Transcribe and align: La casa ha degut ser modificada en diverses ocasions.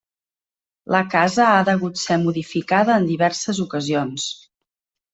La 0.95 1.01
casa 1.15 1.45
ha 1.59 1.61
degut 1.69 2.03
ser 2.05 2.19
modificada 2.23 2.99
en 3.03 3.09
diverses 3.13 3.63
ocasions. 3.69 4.31